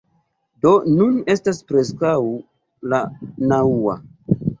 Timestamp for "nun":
0.93-1.19